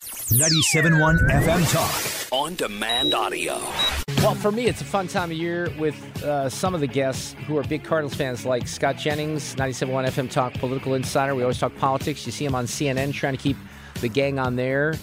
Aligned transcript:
97.1 0.00 1.28
FM 1.28 1.72
Talk. 1.72 2.32
On 2.32 2.54
demand 2.54 3.12
audio. 3.12 3.58
Well, 4.18 4.34
for 4.34 4.50
me, 4.50 4.64
it's 4.64 4.80
a 4.80 4.84
fun 4.84 5.08
time 5.08 5.30
of 5.30 5.36
year 5.36 5.70
with 5.78 6.22
uh, 6.24 6.48
some 6.48 6.74
of 6.74 6.80
the 6.80 6.86
guests 6.86 7.34
who 7.46 7.58
are 7.58 7.64
big 7.64 7.84
Cardinals 7.84 8.14
fans, 8.14 8.46
like 8.46 8.66
Scott 8.66 8.96
Jennings, 8.96 9.54
97.1 9.56 10.08
FM 10.08 10.30
Talk 10.30 10.54
political 10.54 10.94
insider. 10.94 11.34
We 11.34 11.42
always 11.42 11.58
talk 11.58 11.76
politics. 11.76 12.24
You 12.24 12.32
see 12.32 12.46
him 12.46 12.54
on 12.54 12.64
CNN 12.64 13.12
trying 13.12 13.36
to 13.36 13.42
keep 13.42 13.58
the 14.00 14.08
gang 14.08 14.38
on 14.38 14.56
there, 14.56 14.94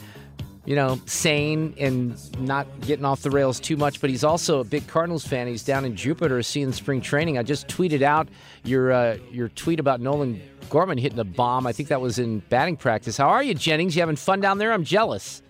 you 0.65 0.75
know, 0.75 0.99
sane 1.05 1.75
and 1.79 2.17
not 2.41 2.65
getting 2.81 3.05
off 3.05 3.21
the 3.21 3.29
rails 3.29 3.59
too 3.59 3.77
much. 3.77 4.01
But 4.01 4.09
he's 4.09 4.23
also 4.23 4.61
a 4.61 4.63
big 4.63 4.87
Cardinals 4.87 5.27
fan. 5.27 5.45
He's 5.45 5.63
down 5.63 5.85
in 5.85 5.95
Jupiter 5.95 6.41
seeing 6.41 6.71
spring 6.71 7.01
training. 7.01 7.37
I 7.37 7.43
just 7.43 7.67
tweeted 7.67 8.01
out 8.01 8.29
your 8.63 8.91
uh, 8.91 9.17
your 9.31 9.49
tweet 9.49 9.79
about 9.79 10.01
Nolan 10.01 10.41
Gorman 10.69 10.97
hitting 10.97 11.19
a 11.19 11.23
bomb. 11.23 11.67
I 11.67 11.71
think 11.71 11.89
that 11.89 12.01
was 12.01 12.19
in 12.19 12.39
batting 12.39 12.77
practice. 12.77 13.17
How 13.17 13.29
are 13.29 13.43
you, 13.43 13.53
Jennings? 13.53 13.95
You 13.95 14.01
having 14.01 14.15
fun 14.15 14.39
down 14.39 14.57
there? 14.57 14.71
I'm 14.71 14.83
jealous. 14.83 15.41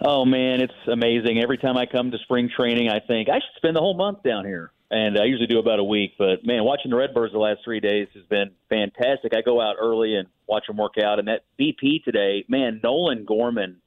Oh 0.00 0.24
man, 0.24 0.60
it's 0.60 0.74
amazing. 0.90 1.40
Every 1.42 1.56
time 1.56 1.76
I 1.76 1.86
come 1.86 2.10
to 2.10 2.18
spring 2.18 2.50
training, 2.54 2.88
I 2.88 3.00
think 3.00 3.28
I 3.28 3.36
should 3.36 3.56
spend 3.56 3.76
the 3.76 3.80
whole 3.80 3.96
month 3.96 4.22
down 4.22 4.44
here. 4.44 4.70
And 4.90 5.18
I 5.18 5.24
usually 5.24 5.46
do 5.46 5.58
about 5.58 5.78
a 5.78 5.84
week, 5.84 6.12
but 6.18 6.44
man, 6.44 6.62
watching 6.62 6.90
the 6.90 6.96
Redbirds 6.96 7.32
the 7.32 7.38
last 7.38 7.60
three 7.64 7.80
days 7.80 8.06
has 8.14 8.22
been 8.24 8.50
fantastic. 8.68 9.34
I 9.34 9.40
go 9.40 9.60
out 9.60 9.76
early 9.80 10.14
and 10.14 10.28
watch 10.46 10.66
them 10.66 10.76
work 10.76 10.98
out. 11.02 11.18
And 11.18 11.26
that 11.28 11.44
BP 11.58 12.04
today, 12.04 12.44
man, 12.48 12.80
Nolan 12.82 13.24
Gorman 13.24 13.78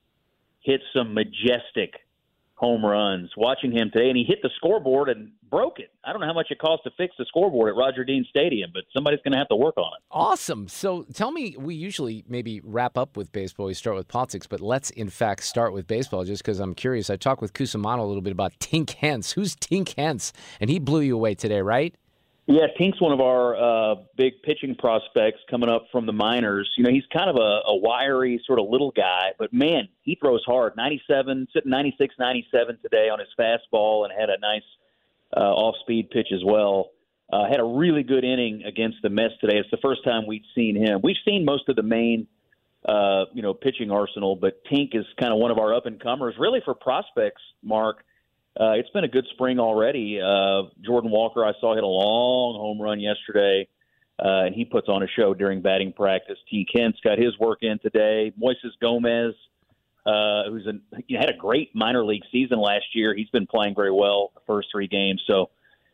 hit 0.62 0.82
some 0.94 1.14
majestic 1.14 1.94
home 2.58 2.84
runs. 2.84 3.30
Watching 3.38 3.72
him 3.72 3.92
today, 3.94 4.10
and 4.10 4.18
he 4.18 4.24
hit 4.24 4.40
the 4.42 4.50
scoreboard 4.58 5.10
and 5.10 5.32
broke 5.50 5.80
it. 5.80 5.92
I 6.04 6.12
don't 6.12 6.22
know 6.22 6.28
how 6.28 6.34
much 6.34 6.48
it 6.50 6.60
costs 6.60 6.84
to 6.84 6.92
fix 6.98 7.16
the 7.18 7.26
scoreboard 7.26 7.70
at 7.70 7.78
Roger 7.78 8.04
Dean 8.04 8.26
Stadium, 8.30 8.72
but 8.74 8.84
somebody's 8.94 9.20
going 9.24 9.34
to 9.34 9.38
have 9.38 9.48
to 9.50 9.56
work 9.56 9.78
on 9.78 9.92
it. 9.96 10.04
Awesome. 10.12 10.68
So 10.68 11.06
tell 11.14 11.32
me, 11.32 11.56
we 11.58 11.76
usually 11.76 12.26
maybe 12.28 12.60
wrap 12.64 12.98
up 12.98 13.16
with 13.16 13.32
baseball. 13.32 13.68
We 13.68 13.76
start 13.76 13.96
with 13.96 14.08
politics, 14.08 14.48
but 14.48 14.60
let's 14.60 14.90
in 14.90 15.10
fact 15.10 15.44
start 15.44 15.72
with 15.72 15.88
baseball 15.88 16.26
just 16.26 16.44
because 16.44 16.60
I'm 16.60 16.74
curious. 16.74 17.10
I 17.10 17.16
talked 17.16 17.42
with 17.42 17.54
Cusimano 17.54 18.00
a 18.00 18.04
little 18.04 18.22
bit 18.22 18.34
about 18.34 18.58
Tink 18.60 18.92
Hence. 18.92 19.34
Who's 19.34 19.56
Tink 19.56 19.94
Hence? 19.96 20.34
And 20.60 20.70
he 20.70 20.80
blew 20.80 21.02
you 21.02 21.16
away 21.16 21.36
today, 21.36 21.62
right? 21.62 21.96
Yeah, 22.50 22.68
Tink's 22.80 23.02
one 23.02 23.12
of 23.12 23.20
our 23.20 23.56
uh, 23.58 23.96
big 24.16 24.42
pitching 24.42 24.74
prospects 24.76 25.40
coming 25.50 25.70
up 25.70 25.88
from 25.92 26.06
the 26.06 26.14
minors. 26.14 26.70
You 26.78 26.86
know, 26.86 26.90
he's 26.90 27.04
kind 27.12 27.30
of 27.30 27.36
a, 27.36 27.62
a 27.68 27.76
wiry, 27.76 28.42
sort 28.48 28.58
of 28.60 28.70
little 28.70 28.92
guy, 28.92 29.34
but 29.38 29.52
man, 29.52 29.90
he 30.04 30.16
throws 30.16 30.44
hard. 30.46 30.78
97, 30.78 31.50
sitting 31.54 31.70
96, 31.70 32.16
97 32.18 32.78
today 32.82 33.10
on 33.10 33.20
his 33.20 33.28
fastball 33.38 34.06
and 34.06 34.14
had 34.18 34.30
a 34.30 34.40
nice 34.40 34.64
uh, 35.36 35.42
off 35.42 35.76
speed 35.82 36.10
pitch 36.10 36.30
as 36.34 36.40
well. 36.46 36.92
Uh, 37.32 37.50
had 37.50 37.60
a 37.60 37.66
really 37.66 38.04
good 38.04 38.24
inning 38.24 38.64
against 38.64 39.00
the 39.04 39.10
Mets 39.10 39.34
today. 39.42 39.58
It's 39.58 39.70
the 39.70 39.78
first 39.84 40.06
time 40.06 40.26
we'd 40.26 40.46
seen 40.56 40.78
him. 40.78 41.02
We've 41.04 41.18
seen 41.26 41.44
most 41.44 41.68
of 41.68 41.76
the 41.76 41.84
main, 41.84 42.28
uh, 42.88 43.26
you 43.34 43.42
know, 43.42 43.54
pitching 43.54 43.92
arsenal, 43.92 44.38
but 44.38 44.64
Tink 44.72 44.96
is 44.96 45.06
kind 45.20 45.34
of 45.34 45.40
one 45.40 45.52
of 45.52 45.60
our 45.60 45.76
up 45.76 45.86
and 45.86 46.00
comers, 46.00 46.36
really 46.40 46.62
for 46.64 46.74
prospects, 46.74 47.42
Mark 47.62 48.06
uh, 48.60 48.72
it's 48.72 48.90
been 48.90 49.04
a 49.04 49.08
good 49.08 49.26
spring 49.34 49.60
already. 49.60 50.20
Uh, 50.20 50.64
Jordan 50.84 51.12
Walker, 51.12 51.46
I 51.46 51.54
saw 51.60 51.76
hit 51.76 51.84
a 51.84 51.88
long 51.88 52.60
home 52.60 52.82
run 52.82 53.00
yesterday, 53.00 53.68
uh, 54.20 54.46
and 54.46 54.56
he 54.56 54.66
puts 54.66 54.88
on 54.90 55.04
a 55.04 55.08
show 55.08 55.34
during 55.34 55.62
batting 55.62 55.94
practice. 55.94 56.38
Tink 56.52 56.68
Hence 56.74 56.98
got 57.04 57.20
his 57.20 57.38
work 57.40 57.60
in 57.62 57.78
today. 57.80 58.34
Moises 58.42 58.72
Gomez, 58.82 59.36
uh, 60.06 60.50
who's 60.50 60.66
a, 60.66 60.74
he 61.08 61.16
had 61.16 61.30
a 61.30 61.38
great 61.38 61.76
minor 61.76 62.04
league 62.04 62.24
season 62.32 62.60
last 62.60 62.86
year. 62.94 63.14
He's 63.16 63.30
been 63.30 63.48
playing 63.48 63.76
very 63.76 63.92
well 63.92 64.32
the 64.34 64.42
first 64.48 64.70
three 64.72 64.88
games. 64.88 65.22
So 65.28 65.50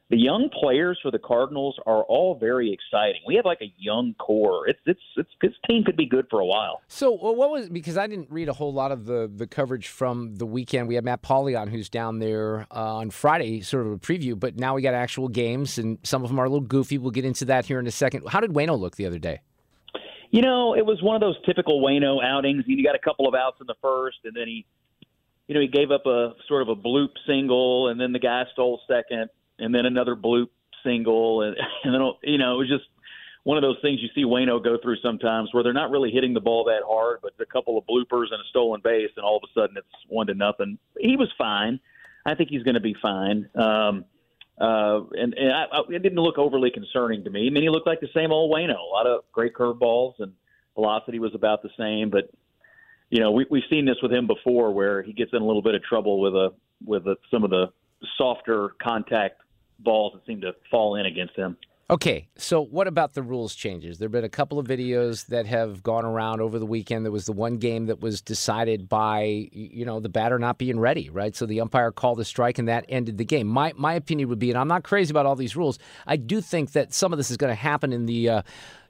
the 0.09 0.17
young 0.17 0.49
players 0.49 0.99
for 1.01 1.11
the 1.11 1.19
Cardinals 1.19 1.75
are 1.85 2.03
all 2.03 2.37
very 2.37 2.71
exciting. 2.71 3.21
We 3.25 3.35
have 3.35 3.45
like 3.45 3.61
a 3.61 3.73
young 3.77 4.13
core. 4.19 4.67
It's 4.67 4.79
it's 4.85 5.01
it's 5.15 5.29
this 5.41 5.53
team 5.67 5.83
could 5.83 5.95
be 5.95 6.05
good 6.05 6.27
for 6.29 6.39
a 6.39 6.45
while. 6.45 6.81
So 6.87 7.11
what 7.11 7.49
was 7.49 7.69
because 7.69 7.97
I 7.97 8.07
didn't 8.07 8.29
read 8.29 8.49
a 8.49 8.53
whole 8.53 8.73
lot 8.73 8.91
of 8.91 9.05
the 9.05 9.31
the 9.33 9.47
coverage 9.47 9.87
from 9.87 10.35
the 10.35 10.45
weekend. 10.45 10.87
We 10.87 10.95
had 10.95 11.05
Matt 11.05 11.23
Pauley 11.23 11.59
on 11.59 11.69
who's 11.69 11.89
down 11.89 12.19
there 12.19 12.67
uh, 12.69 12.97
on 12.97 13.11
Friday, 13.11 13.61
sort 13.61 13.87
of 13.87 13.93
a 13.93 13.97
preview. 13.97 14.39
But 14.39 14.57
now 14.57 14.75
we 14.75 14.81
got 14.81 14.93
actual 14.93 15.29
games, 15.29 15.77
and 15.77 15.97
some 16.03 16.23
of 16.23 16.29
them 16.29 16.39
are 16.39 16.45
a 16.45 16.49
little 16.49 16.67
goofy. 16.67 16.97
We'll 16.97 17.11
get 17.11 17.25
into 17.25 17.45
that 17.45 17.65
here 17.65 17.79
in 17.79 17.87
a 17.87 17.91
second. 17.91 18.27
How 18.27 18.39
did 18.39 18.51
Waino 18.51 18.77
look 18.77 18.97
the 18.97 19.05
other 19.05 19.19
day? 19.19 19.39
You 20.31 20.41
know, 20.41 20.75
it 20.75 20.85
was 20.85 21.01
one 21.01 21.15
of 21.15 21.21
those 21.21 21.37
typical 21.45 21.81
Waino 21.81 22.23
outings. 22.23 22.65
He 22.65 22.83
got 22.83 22.95
a 22.95 22.99
couple 22.99 23.27
of 23.27 23.35
outs 23.35 23.57
in 23.61 23.67
the 23.67 23.75
first, 23.81 24.17
and 24.25 24.35
then 24.35 24.47
he, 24.47 24.65
you 25.47 25.55
know, 25.55 25.61
he 25.61 25.67
gave 25.67 25.91
up 25.91 26.05
a 26.07 26.33
sort 26.47 26.61
of 26.63 26.69
a 26.69 26.75
bloop 26.75 27.09
single, 27.25 27.87
and 27.87 27.99
then 27.99 28.11
the 28.13 28.19
guy 28.19 28.43
stole 28.51 28.81
second 28.87 29.29
and 29.59 29.73
then 29.73 29.85
another 29.85 30.15
bloop 30.15 30.47
single, 30.83 31.41
and, 31.41 31.55
and 31.83 31.93
then 31.93 32.01
you 32.23 32.37
know 32.37 32.55
it 32.55 32.57
was 32.57 32.69
just 32.69 32.85
one 33.43 33.57
of 33.57 33.61
those 33.61 33.77
things 33.81 33.99
you 34.01 34.09
see 34.15 34.23
Waino 34.23 34.63
go 34.63 34.77
through 34.81 34.97
sometimes 35.03 35.49
where 35.51 35.63
they're 35.63 35.73
not 35.73 35.91
really 35.91 36.11
hitting 36.11 36.33
the 36.33 36.39
ball 36.39 36.63
that 36.65 36.81
hard, 36.87 37.19
but 37.21 37.33
a 37.41 37.45
couple 37.45 37.77
of 37.77 37.83
bloopers 37.85 38.31
and 38.31 38.39
a 38.39 38.47
stolen 38.49 38.81
base, 38.83 39.11
and 39.17 39.25
all 39.25 39.37
of 39.37 39.43
a 39.43 39.59
sudden 39.59 39.75
it's 39.77 39.87
one 40.07 40.27
to 40.27 40.33
nothing. 40.33 40.77
He 40.97 41.17
was 41.17 41.29
fine. 41.37 41.79
I 42.25 42.35
think 42.35 42.49
he's 42.49 42.63
going 42.63 42.75
to 42.75 42.81
be 42.81 42.95
fine. 43.01 43.49
Um, 43.55 44.05
uh, 44.59 45.01
and 45.11 45.33
and 45.33 45.51
I, 45.51 45.65
I, 45.71 45.81
it 45.89 46.03
didn't 46.03 46.19
look 46.19 46.37
overly 46.37 46.71
concerning 46.71 47.23
to 47.23 47.29
me. 47.29 47.47
I 47.47 47.49
mean, 47.49 47.63
he 47.63 47.69
looked 47.69 47.87
like 47.87 47.99
the 47.99 48.09
same 48.13 48.31
old 48.31 48.53
Waino. 48.53 48.75
A 48.75 48.93
lot 48.93 49.07
of 49.07 49.23
great 49.31 49.53
curveballs 49.53 50.13
and 50.19 50.31
velocity 50.75 51.19
was 51.19 51.33
about 51.35 51.63
the 51.63 51.69
same, 51.77 52.09
but 52.09 52.29
you 53.09 53.19
know 53.19 53.31
we, 53.31 53.45
we've 53.49 53.63
seen 53.69 53.85
this 53.85 53.97
with 54.01 54.13
him 54.13 54.27
before, 54.27 54.71
where 54.71 55.01
he 55.01 55.11
gets 55.11 55.31
in 55.33 55.41
a 55.41 55.45
little 55.45 55.61
bit 55.61 55.75
of 55.75 55.83
trouble 55.83 56.21
with 56.21 56.33
a 56.33 56.53
with 56.85 57.07
a, 57.07 57.15
some 57.31 57.43
of 57.43 57.49
the 57.49 57.73
softer 58.17 58.75
contact 58.81 59.41
balls 59.79 60.13
that 60.13 60.25
seem 60.25 60.41
to 60.41 60.53
fall 60.69 60.95
in 60.95 61.05
against 61.05 61.35
them. 61.35 61.57
Okay, 61.89 62.29
so 62.37 62.61
what 62.61 62.87
about 62.87 63.13
the 63.13 63.21
rules 63.21 63.53
changes? 63.53 63.99
There 63.99 64.07
have 64.07 64.13
been 64.13 64.23
a 64.23 64.29
couple 64.29 64.57
of 64.57 64.65
videos 64.65 65.27
that 65.27 65.45
have 65.45 65.83
gone 65.83 66.05
around 66.05 66.39
over 66.39 66.57
the 66.57 66.65
weekend. 66.65 67.03
There 67.03 67.11
was 67.11 67.25
the 67.25 67.33
one 67.33 67.57
game 67.57 67.87
that 67.87 67.99
was 67.99 68.21
decided 68.21 68.87
by, 68.87 69.49
you 69.51 69.85
know, 69.85 69.99
the 69.99 70.07
batter 70.07 70.39
not 70.39 70.57
being 70.57 70.79
ready, 70.79 71.09
right? 71.09 71.35
So 71.35 71.45
the 71.45 71.59
umpire 71.59 71.91
called 71.91 72.21
a 72.21 72.25
strike 72.25 72.57
and 72.57 72.69
that 72.69 72.85
ended 72.87 73.17
the 73.17 73.25
game. 73.25 73.47
My 73.47 73.73
my 73.75 73.93
opinion 73.93 74.29
would 74.29 74.39
be, 74.39 74.49
and 74.49 74.57
I'm 74.57 74.69
not 74.69 74.83
crazy 74.83 75.11
about 75.11 75.25
all 75.25 75.35
these 75.35 75.57
rules. 75.57 75.77
I 76.07 76.15
do 76.15 76.39
think 76.39 76.71
that 76.71 76.93
some 76.93 77.11
of 77.11 77.17
this 77.17 77.29
is 77.29 77.37
going 77.37 77.51
to 77.51 77.55
happen 77.55 77.91
in 77.91 78.05
the, 78.05 78.29
uh, 78.29 78.41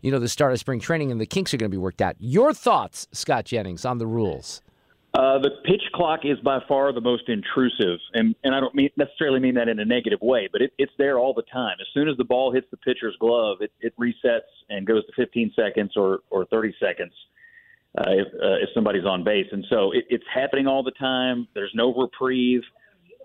you 0.01 0.11
know, 0.11 0.19
the 0.19 0.29
start 0.29 0.53
of 0.53 0.59
spring 0.59 0.79
training, 0.79 1.11
and 1.11 1.19
the 1.19 1.25
kinks 1.25 1.51
are 1.53 1.57
going 1.57 1.71
to 1.71 1.75
be 1.75 1.81
worked 1.81 2.01
out. 2.01 2.15
Your 2.19 2.53
thoughts, 2.53 3.07
Scott 3.11 3.45
Jennings, 3.45 3.85
on 3.85 3.97
the 3.97 4.07
rules? 4.07 4.61
Uh, 5.13 5.37
the 5.37 5.51
pitch 5.63 5.83
clock 5.93 6.21
is 6.23 6.39
by 6.39 6.59
far 6.67 6.91
the 6.91 7.01
most 7.01 7.29
intrusive, 7.29 7.99
and 8.15 8.33
and 8.43 8.55
I 8.55 8.59
don't 8.59 8.73
mean, 8.73 8.89
necessarily 8.97 9.39
mean 9.39 9.53
that 9.55 9.69
in 9.69 9.79
a 9.79 9.85
negative 9.85 10.19
way, 10.23 10.49
but 10.51 10.63
it, 10.63 10.73
it's 10.79 10.91
there 10.97 11.19
all 11.19 11.35
the 11.35 11.43
time. 11.43 11.75
As 11.79 11.85
soon 11.93 12.09
as 12.09 12.17
the 12.17 12.23
ball 12.23 12.51
hits 12.51 12.65
the 12.71 12.77
pitcher's 12.77 13.15
glove, 13.19 13.57
it, 13.61 13.71
it 13.79 13.93
resets 13.99 14.49
and 14.69 14.87
goes 14.87 15.05
to 15.05 15.11
15 15.15 15.53
seconds 15.55 15.91
or 15.95 16.21
or 16.31 16.45
30 16.45 16.73
seconds 16.79 17.13
uh, 17.95 18.09
if 18.09 18.27
uh, 18.33 18.55
if 18.63 18.69
somebody's 18.73 19.05
on 19.05 19.23
base, 19.23 19.45
and 19.51 19.63
so 19.69 19.91
it, 19.91 20.05
it's 20.09 20.25
happening 20.33 20.65
all 20.65 20.81
the 20.81 20.93
time. 20.99 21.47
There's 21.53 21.73
no 21.75 21.93
reprieve, 21.93 22.63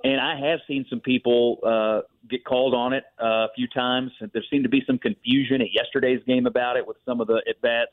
and 0.05 0.21
I 0.21 0.39
have 0.47 0.61
seen 0.69 0.85
some 0.91 1.01
people 1.01 1.59
uh, 1.67 2.01
get 2.29 2.45
called 2.45 2.75
on 2.75 2.93
it 2.93 3.05
uh, 3.19 3.47
a 3.47 3.49
few 3.57 3.67
times. 3.67 4.11
There 4.21 4.45
seemed 4.51 4.65
to 4.65 4.71
be 4.71 4.83
some 4.87 4.99
confusion 4.99 5.63
at 5.63 5.69
yesterday's 5.73 6.21
game 6.27 6.45
about 6.45 6.77
it 6.77 6.87
with 6.87 6.99
some 7.07 7.23
of 7.23 7.29
the 7.29 7.43
at 7.49 7.63
bats 7.63 7.93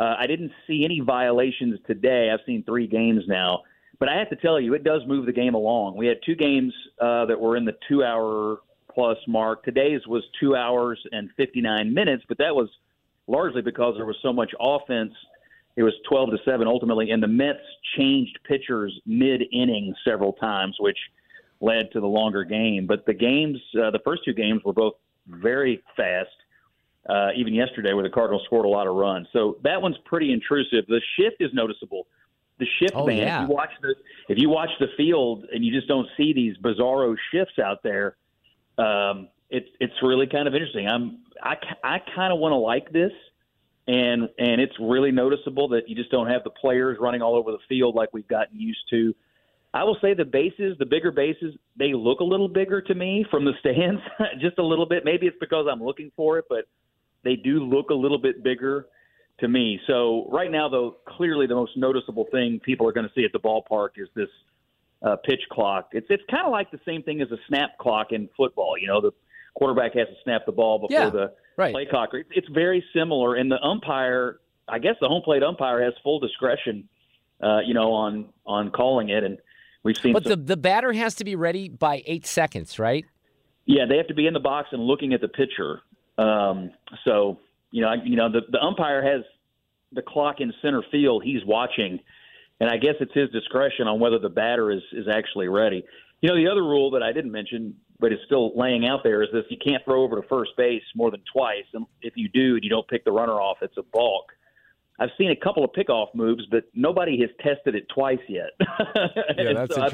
uh, 0.00 0.16
I 0.18 0.26
didn't 0.26 0.52
see 0.66 0.84
any 0.84 1.00
violations 1.00 1.78
today. 1.86 2.30
I've 2.32 2.44
seen 2.46 2.64
three 2.64 2.86
games 2.86 3.22
now. 3.28 3.62
But 3.98 4.08
I 4.08 4.18
have 4.18 4.30
to 4.30 4.36
tell 4.36 4.58
you, 4.58 4.72
it 4.72 4.82
does 4.82 5.02
move 5.06 5.26
the 5.26 5.32
game 5.32 5.54
along. 5.54 5.96
We 5.96 6.06
had 6.06 6.16
two 6.24 6.34
games 6.34 6.72
uh, 7.00 7.26
that 7.26 7.38
were 7.38 7.56
in 7.56 7.66
the 7.66 7.76
two 7.86 8.02
hour 8.02 8.60
plus 8.92 9.18
mark. 9.28 9.62
Today's 9.62 10.00
was 10.06 10.24
two 10.40 10.56
hours 10.56 10.98
and 11.12 11.28
59 11.36 11.92
minutes, 11.92 12.24
but 12.26 12.38
that 12.38 12.54
was 12.54 12.70
largely 13.26 13.60
because 13.60 13.94
there 13.96 14.06
was 14.06 14.16
so 14.22 14.32
much 14.32 14.52
offense 14.58 15.12
it 15.76 15.82
was 15.82 15.94
12 16.08 16.30
to 16.30 16.38
7 16.44 16.66
ultimately, 16.66 17.10
and 17.10 17.22
the 17.22 17.28
Mets 17.28 17.58
changed 17.96 18.38
pitchers 18.46 18.92
mid 19.06 19.42
inning 19.52 19.94
several 20.04 20.32
times, 20.34 20.76
which 20.78 20.98
led 21.60 21.90
to 21.92 22.00
the 22.00 22.06
longer 22.06 22.44
game. 22.44 22.86
But 22.86 23.06
the 23.06 23.14
games, 23.14 23.58
uh, 23.76 23.90
the 23.90 24.00
first 24.04 24.22
two 24.24 24.32
games 24.32 24.62
were 24.64 24.72
both 24.72 24.94
very 25.26 25.82
fast. 25.96 26.28
Uh, 27.08 27.30
even 27.34 27.54
yesterday, 27.54 27.94
where 27.94 28.02
the 28.04 28.10
Cardinals 28.10 28.42
scored 28.44 28.66
a 28.66 28.68
lot 28.68 28.86
of 28.86 28.94
runs, 28.94 29.26
so 29.32 29.56
that 29.64 29.80
one's 29.80 29.96
pretty 30.04 30.32
intrusive. 30.32 30.86
The 30.86 31.00
shift 31.18 31.36
is 31.40 31.48
noticeable. 31.54 32.06
The 32.58 32.66
shift, 32.78 32.92
oh, 32.94 33.06
man. 33.06 33.16
Yeah. 33.16 33.42
If 33.42 33.48
you 33.48 33.54
watch 33.54 33.70
the 33.80 33.94
if 34.28 34.38
you 34.38 34.50
watch 34.50 34.68
the 34.78 34.88
field 34.96 35.46
and 35.50 35.64
you 35.64 35.72
just 35.72 35.88
don't 35.88 36.06
see 36.16 36.34
these 36.34 36.56
bizarro 36.58 37.16
shifts 37.32 37.58
out 37.58 37.82
there, 37.82 38.16
um, 38.76 39.28
it's 39.48 39.68
it's 39.80 39.94
really 40.02 40.26
kind 40.26 40.46
of 40.46 40.54
interesting. 40.54 40.86
I'm 40.86 41.20
I 41.42 41.56
I 41.82 41.98
kind 42.14 42.32
of 42.32 42.38
want 42.38 42.52
to 42.52 42.56
like 42.56 42.92
this 42.92 43.12
and 43.90 44.28
and 44.38 44.60
it's 44.60 44.74
really 44.80 45.10
noticeable 45.10 45.68
that 45.68 45.88
you 45.88 45.96
just 45.96 46.10
don't 46.10 46.28
have 46.28 46.44
the 46.44 46.50
players 46.50 46.98
running 47.00 47.22
all 47.22 47.34
over 47.34 47.50
the 47.50 47.58
field 47.68 47.94
like 47.94 48.10
we've 48.12 48.28
gotten 48.28 48.58
used 48.58 48.88
to. 48.90 49.14
I 49.72 49.84
will 49.84 49.96
say 50.00 50.14
the 50.14 50.24
bases, 50.24 50.76
the 50.78 50.86
bigger 50.86 51.12
bases, 51.12 51.54
they 51.76 51.92
look 51.92 52.20
a 52.20 52.24
little 52.24 52.48
bigger 52.48 52.80
to 52.82 52.94
me 52.94 53.24
from 53.30 53.44
the 53.44 53.52
stands, 53.60 54.00
just 54.40 54.58
a 54.58 54.62
little 54.64 54.86
bit. 54.86 55.04
Maybe 55.04 55.26
it's 55.26 55.36
because 55.40 55.66
I'm 55.70 55.82
looking 55.82 56.10
for 56.16 56.38
it, 56.38 56.46
but 56.48 56.66
they 57.24 57.36
do 57.36 57.60
look 57.64 57.90
a 57.90 57.94
little 57.94 58.18
bit 58.18 58.42
bigger 58.42 58.86
to 59.40 59.48
me. 59.48 59.80
So 59.86 60.28
right 60.30 60.50
now, 60.50 60.68
though, 60.68 60.96
clearly 61.06 61.46
the 61.46 61.54
most 61.54 61.76
noticeable 61.76 62.26
thing 62.30 62.60
people 62.64 62.86
are 62.88 62.92
going 62.92 63.06
to 63.06 63.12
see 63.14 63.24
at 63.24 63.32
the 63.32 63.40
ballpark 63.40 63.90
is 63.96 64.08
this 64.14 64.28
uh, 65.02 65.16
pitch 65.24 65.40
clock. 65.50 65.88
It's 65.92 66.06
it's 66.10 66.22
kind 66.30 66.44
of 66.46 66.52
like 66.52 66.70
the 66.70 66.80
same 66.84 67.02
thing 67.02 67.20
as 67.22 67.30
a 67.30 67.38
snap 67.48 67.78
clock 67.78 68.08
in 68.12 68.28
football. 68.36 68.74
You 68.78 68.88
know, 68.88 69.00
the 69.00 69.12
quarterback 69.54 69.94
has 69.94 70.06
to 70.08 70.14
snap 70.24 70.42
the 70.46 70.52
ball 70.52 70.78
before 70.78 70.90
Yeah. 71.04 71.10
the 71.10 71.32
Right. 71.56 71.72
play 71.74 71.84
clock. 71.86 72.10
It's, 72.14 72.28
it's 72.32 72.48
very 72.48 72.82
similar, 72.94 73.34
and 73.34 73.50
the 73.50 73.60
umpire, 73.62 74.40
I 74.68 74.78
guess 74.78 74.94
the 75.00 75.08
home 75.08 75.20
plate 75.22 75.42
umpire 75.42 75.82
has 75.84 75.92
full 76.02 76.18
discretion, 76.20 76.88
uh, 77.42 77.58
you 77.66 77.74
know, 77.74 77.92
on 77.92 78.26
on 78.46 78.70
calling 78.70 79.10
it, 79.10 79.24
and 79.24 79.36
we've 79.82 79.96
seen. 79.96 80.12
But 80.14 80.24
the, 80.24 80.36
the 80.36 80.56
batter 80.56 80.92
has 80.94 81.14
to 81.16 81.24
be 81.24 81.34
ready 81.36 81.68
by 81.68 82.02
eight 82.06 82.24
seconds, 82.26 82.78
right? 82.78 83.04
yeah, 83.66 83.84
they 83.88 83.96
have 83.98 84.08
to 84.08 84.14
be 84.14 84.26
in 84.26 84.32
the 84.34 84.40
box 84.40 84.68
and 84.72 84.82
looking 84.82 85.12
at 85.12 85.20
the 85.20 85.28
pitcher. 85.28 85.82
Um, 86.20 86.70
so 87.04 87.38
you 87.70 87.82
know, 87.82 87.88
I, 87.88 87.94
you 88.04 88.16
know, 88.16 88.30
the 88.30 88.40
the 88.50 88.60
umpire 88.60 89.02
has 89.02 89.22
the 89.92 90.02
clock 90.02 90.36
in 90.40 90.52
center 90.62 90.82
field. 90.90 91.22
He's 91.24 91.44
watching, 91.46 91.98
and 92.60 92.68
I 92.70 92.76
guess 92.76 92.94
it's 93.00 93.12
his 93.14 93.30
discretion 93.30 93.86
on 93.88 94.00
whether 94.00 94.18
the 94.18 94.28
batter 94.28 94.70
is 94.70 94.82
is 94.92 95.06
actually 95.08 95.48
ready. 95.48 95.84
You 96.20 96.28
know, 96.28 96.36
the 96.36 96.48
other 96.50 96.62
rule 96.62 96.90
that 96.92 97.02
I 97.02 97.12
didn't 97.12 97.32
mention, 97.32 97.74
but 97.98 98.12
is 98.12 98.18
still 98.26 98.52
laying 98.58 98.86
out 98.86 99.00
there, 99.02 99.22
is 99.22 99.28
this: 99.32 99.44
you 99.48 99.56
can't 99.64 99.82
throw 99.84 100.02
over 100.02 100.20
to 100.20 100.28
first 100.28 100.50
base 100.56 100.82
more 100.94 101.10
than 101.10 101.22
twice, 101.32 101.64
and 101.74 101.86
if 102.02 102.14
you 102.16 102.28
do 102.28 102.54
and 102.54 102.64
you 102.64 102.70
don't 102.70 102.86
pick 102.88 103.04
the 103.04 103.12
runner 103.12 103.40
off, 103.40 103.58
it's 103.62 103.76
a 103.78 103.82
balk. 103.92 104.26
I've 104.98 105.10
seen 105.16 105.30
a 105.30 105.36
couple 105.36 105.64
of 105.64 105.70
pickoff 105.72 106.08
moves, 106.14 106.44
but 106.50 106.64
nobody 106.74 107.18
has 107.22 107.30
tested 107.40 107.74
it 107.74 107.86
twice 107.94 108.18
yet. 108.28 108.50
And 109.38 109.56
so 109.72 109.80
I've- 109.82 109.90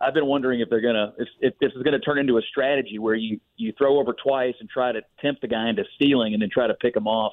I've 0.00 0.14
been 0.14 0.26
wondering 0.26 0.60
if 0.60 0.70
they're 0.70 0.80
gonna 0.80 1.12
if, 1.18 1.28
if 1.40 1.54
this 1.60 1.72
is 1.74 1.82
gonna 1.82 1.98
turn 1.98 2.18
into 2.18 2.38
a 2.38 2.42
strategy 2.42 2.98
where 2.98 3.16
you 3.16 3.40
you 3.56 3.72
throw 3.76 3.98
over 3.98 4.14
twice 4.14 4.54
and 4.60 4.68
try 4.68 4.92
to 4.92 5.00
tempt 5.20 5.40
the 5.40 5.48
guy 5.48 5.68
into 5.68 5.84
stealing 5.96 6.34
and 6.34 6.42
then 6.42 6.50
try 6.52 6.66
to 6.68 6.74
pick 6.74 6.94
him 6.94 7.08
off, 7.08 7.32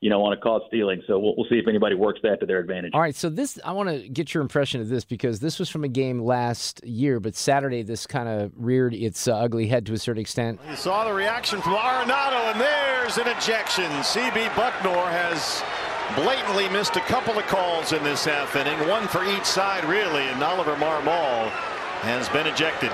you 0.00 0.08
know, 0.08 0.22
on 0.22 0.32
a 0.32 0.36
caught 0.36 0.62
stealing. 0.68 1.02
So 1.08 1.18
we'll, 1.18 1.34
we'll 1.36 1.48
see 1.50 1.56
if 1.56 1.66
anybody 1.66 1.96
works 1.96 2.20
that 2.22 2.38
to 2.40 2.46
their 2.46 2.60
advantage. 2.60 2.92
All 2.94 3.00
right, 3.00 3.16
so 3.16 3.28
this 3.28 3.58
I 3.64 3.72
want 3.72 3.88
to 3.88 4.08
get 4.08 4.34
your 4.34 4.42
impression 4.42 4.80
of 4.80 4.88
this 4.88 5.04
because 5.04 5.40
this 5.40 5.58
was 5.58 5.68
from 5.68 5.82
a 5.82 5.88
game 5.88 6.22
last 6.22 6.84
year, 6.84 7.18
but 7.18 7.34
Saturday 7.34 7.82
this 7.82 8.06
kind 8.06 8.28
of 8.28 8.52
reared 8.54 8.94
its 8.94 9.26
uh, 9.26 9.36
ugly 9.36 9.66
head 9.66 9.84
to 9.86 9.92
a 9.92 9.98
certain 9.98 10.20
extent. 10.20 10.60
You 10.70 10.76
saw 10.76 11.04
the 11.04 11.12
reaction 11.12 11.60
from 11.60 11.74
Arenado, 11.74 12.52
and 12.52 12.60
there's 12.60 13.18
an 13.18 13.26
ejection. 13.26 13.90
CB 13.90 14.46
Bucknor 14.50 15.10
has 15.10 15.60
blatantly 16.14 16.68
missed 16.68 16.94
a 16.94 17.00
couple 17.00 17.36
of 17.36 17.44
calls 17.46 17.92
in 17.92 18.00
this 18.04 18.24
half 18.24 18.54
inning, 18.54 18.88
one 18.88 19.08
for 19.08 19.24
each 19.24 19.44
side, 19.44 19.84
really, 19.86 20.22
and 20.22 20.40
Oliver 20.40 20.76
Marmol 20.76 21.50
has 22.00 22.28
been 22.28 22.46
ejected. 22.46 22.90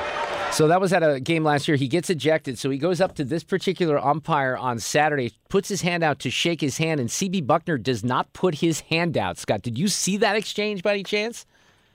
So 0.52 0.68
that 0.68 0.80
was 0.82 0.92
at 0.92 1.02
a 1.02 1.18
game 1.18 1.44
last 1.44 1.66
year. 1.66 1.78
He 1.78 1.88
gets 1.88 2.10
ejected, 2.10 2.58
so 2.58 2.68
he 2.68 2.76
goes 2.76 3.00
up 3.00 3.14
to 3.14 3.24
this 3.24 3.42
particular 3.42 3.98
umpire 3.98 4.54
on 4.54 4.78
Saturday, 4.78 5.32
puts 5.48 5.68
his 5.68 5.80
hand 5.80 6.02
out 6.02 6.18
to 6.20 6.30
shake 6.30 6.60
his 6.60 6.76
hand, 6.76 7.00
and 7.00 7.08
CB 7.08 7.46
Bucknor 7.46 7.82
does 7.82 8.04
not 8.04 8.32
put 8.34 8.56
his 8.56 8.80
hand 8.80 9.16
out. 9.16 9.38
Scott, 9.38 9.62
did 9.62 9.78
you 9.78 9.88
see 9.88 10.18
that 10.18 10.36
exchange 10.36 10.82
by 10.82 10.92
any 10.92 11.04
chance? 11.04 11.46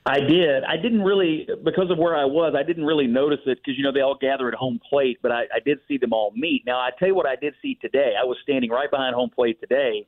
I 0.08 0.22
did. 0.22 0.64
I 0.64 0.78
didn't 0.78 1.02
really 1.02 1.48
because 1.66 1.92
of 1.92 1.98
where 1.98 2.16
I 2.16 2.24
was. 2.24 2.56
I 2.58 2.64
didn't 2.64 2.86
really 2.86 3.08
notice 3.08 3.42
it 3.46 3.60
because 3.60 3.78
you 3.78 3.84
know 3.84 3.92
they 3.92 4.00
all 4.00 4.18
gather 4.20 4.48
at 4.48 4.54
home 4.54 4.80
plate, 4.90 5.20
but 5.22 5.32
I, 5.34 5.42
I 5.54 5.60
did 5.64 5.80
see 5.88 5.98
them 5.98 6.14
all 6.14 6.32
meet. 6.34 6.64
Now 6.66 6.80
I 6.80 6.92
tell 6.98 7.10
you 7.10 7.16
what 7.16 7.28
I 7.28 7.36
did 7.36 7.54
see 7.62 7.78
today. 7.82 8.14
I 8.20 8.24
was 8.24 8.38
standing 8.42 8.70
right 8.70 8.90
behind 8.90 9.16
home 9.16 9.30
plate 9.30 9.60
today, 9.60 10.08